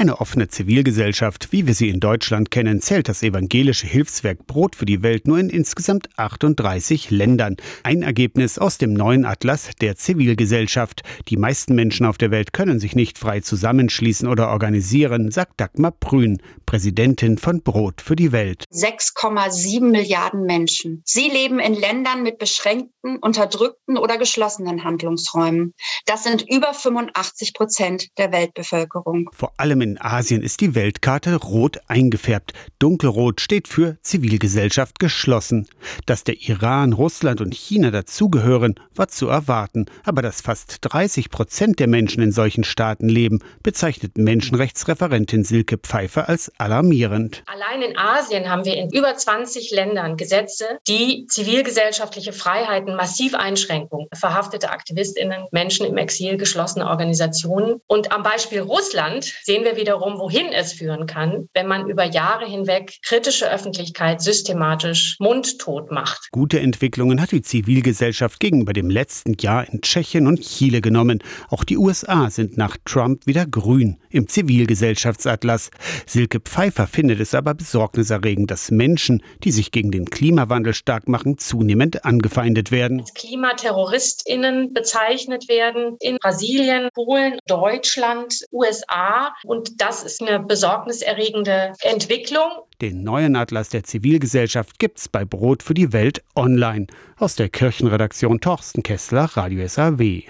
Eine 0.00 0.20
offene 0.20 0.46
Zivilgesellschaft, 0.46 1.50
wie 1.50 1.66
wir 1.66 1.74
sie 1.74 1.88
in 1.88 1.98
Deutschland 1.98 2.52
kennen, 2.52 2.80
zählt 2.80 3.08
das 3.08 3.24
evangelische 3.24 3.88
Hilfswerk 3.88 4.46
Brot 4.46 4.76
für 4.76 4.84
die 4.84 5.02
Welt 5.02 5.26
nur 5.26 5.40
in 5.40 5.50
insgesamt 5.50 6.08
38 6.16 7.10
Ländern. 7.10 7.56
Ein 7.82 8.02
Ergebnis 8.02 8.60
aus 8.60 8.78
dem 8.78 8.92
neuen 8.92 9.24
Atlas 9.24 9.70
der 9.80 9.96
Zivilgesellschaft. 9.96 11.02
Die 11.26 11.36
meisten 11.36 11.74
Menschen 11.74 12.06
auf 12.06 12.16
der 12.16 12.30
Welt 12.30 12.52
können 12.52 12.78
sich 12.78 12.94
nicht 12.94 13.18
frei 13.18 13.40
zusammenschließen 13.40 14.28
oder 14.28 14.50
organisieren, 14.50 15.32
sagt 15.32 15.60
Dagmar 15.60 15.90
Prün, 15.90 16.40
Präsidentin 16.64 17.36
von 17.36 17.62
Brot 17.62 18.00
für 18.00 18.14
die 18.14 18.30
Welt. 18.30 18.62
6,7 18.72 19.80
Milliarden 19.80 20.44
Menschen. 20.44 21.02
Sie 21.04 21.28
leben 21.28 21.58
in 21.58 21.74
Ländern 21.74 22.22
mit 22.22 22.38
beschränkten, 22.38 23.16
unterdrückten 23.20 23.98
oder 23.98 24.16
geschlossenen 24.16 24.84
Handlungsräumen. 24.84 25.74
Das 26.06 26.22
sind 26.22 26.44
über 26.48 26.72
85 26.72 27.52
Prozent 27.52 28.06
der 28.16 28.30
Weltbevölkerung. 28.30 29.28
Vor 29.32 29.54
allem 29.56 29.80
in 29.80 29.87
Asien 29.96 30.42
ist 30.42 30.60
die 30.60 30.74
Weltkarte 30.74 31.36
rot 31.36 31.78
eingefärbt. 31.86 32.52
Dunkelrot 32.78 33.40
steht 33.40 33.68
für 33.68 33.96
Zivilgesellschaft 34.02 34.98
geschlossen. 34.98 35.66
Dass 36.04 36.24
der 36.24 36.36
Iran, 36.42 36.92
Russland 36.92 37.40
und 37.40 37.54
China 37.54 37.90
dazugehören, 37.90 38.74
war 38.94 39.08
zu 39.08 39.28
erwarten. 39.28 39.86
Aber 40.04 40.20
dass 40.20 40.42
fast 40.42 40.78
30 40.82 41.30
Prozent 41.30 41.78
der 41.78 41.86
Menschen 41.86 42.22
in 42.22 42.32
solchen 42.32 42.64
Staaten 42.64 43.08
leben, 43.08 43.38
bezeichnet 43.62 44.18
Menschenrechtsreferentin 44.18 45.44
Silke 45.44 45.78
Pfeiffer 45.78 46.28
als 46.28 46.52
alarmierend. 46.58 47.42
Allein 47.46 47.80
in 47.80 47.96
Asien 47.96 48.50
haben 48.50 48.66
wir 48.66 48.76
in 48.76 48.90
über 48.90 49.16
20 49.16 49.70
Ländern 49.70 50.16
Gesetze, 50.18 50.66
die 50.86 51.26
zivilgesellschaftliche 51.28 52.32
Freiheiten 52.34 52.94
massiv 52.96 53.34
einschränken. 53.34 54.08
Verhaftete 54.12 54.70
Aktivistinnen, 54.70 55.46
Menschen 55.52 55.86
im 55.86 55.96
Exil, 55.96 56.36
geschlossene 56.36 56.86
Organisationen. 56.86 57.80
Und 57.86 58.12
am 58.12 58.22
Beispiel 58.22 58.60
Russland 58.60 59.32
sehen 59.42 59.64
wir 59.64 59.76
wiederum, 59.78 60.18
wohin 60.18 60.52
es 60.52 60.74
führen 60.74 61.06
kann, 61.06 61.48
wenn 61.54 61.66
man 61.66 61.88
über 61.88 62.04
Jahre 62.04 62.44
hinweg 62.46 62.98
kritische 63.02 63.50
Öffentlichkeit 63.50 64.20
systematisch 64.20 65.16
mundtot 65.18 65.90
macht. 65.90 66.28
Gute 66.32 66.60
Entwicklungen 66.60 67.22
hat 67.22 67.32
die 67.32 67.40
Zivilgesellschaft 67.40 68.40
gegenüber 68.40 68.74
dem 68.74 68.90
letzten 68.90 69.34
Jahr 69.40 69.66
in 69.66 69.80
Tschechien 69.80 70.26
und 70.26 70.42
Chile 70.42 70.82
genommen. 70.82 71.22
Auch 71.48 71.64
die 71.64 71.78
USA 71.78 72.28
sind 72.28 72.58
nach 72.58 72.76
Trump 72.84 73.26
wieder 73.26 73.46
grün 73.46 73.96
im 74.10 74.28
Zivilgesellschaftsatlas. 74.28 75.70
Silke 76.06 76.40
Pfeiffer 76.40 76.86
findet 76.86 77.20
es 77.20 77.34
aber 77.34 77.54
besorgniserregend, 77.54 78.50
dass 78.50 78.70
Menschen, 78.70 79.22
die 79.44 79.50
sich 79.50 79.70
gegen 79.70 79.90
den 79.90 80.06
Klimawandel 80.06 80.74
stark 80.74 81.08
machen, 81.08 81.38
zunehmend 81.38 82.04
angefeindet 82.04 82.70
werden. 82.70 83.00
Als 83.00 83.14
KlimaterroristInnen 83.14 84.72
bezeichnet 84.72 85.48
werden 85.48 85.96
in 86.00 86.16
Brasilien, 86.18 86.88
Polen, 86.94 87.38
Deutschland, 87.46 88.44
USA. 88.52 89.34
Und 89.44 89.80
das 89.80 90.02
ist 90.02 90.22
eine 90.22 90.40
besorgniserregende 90.40 91.72
Entwicklung. 91.82 92.50
Den 92.80 93.02
neuen 93.02 93.34
Atlas 93.34 93.70
der 93.70 93.82
Zivilgesellschaft 93.82 94.78
gibt's 94.78 95.08
bei 95.08 95.24
Brot 95.24 95.62
für 95.64 95.74
die 95.74 95.92
Welt 95.92 96.22
online. 96.36 96.86
Aus 97.16 97.34
der 97.34 97.48
Kirchenredaktion 97.48 98.40
Torsten 98.40 98.84
Kessler, 98.84 99.24
Radio 99.34 99.66
SAW. 99.66 100.22